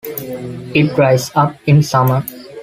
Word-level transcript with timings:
It 0.73 0.95
dries 0.95 1.29
up 1.35 1.55
in 1.67 1.83
summer. 1.83 2.23